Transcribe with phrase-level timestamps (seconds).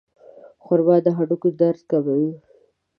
[0.63, 2.31] خرما د هډوکو درد کموي.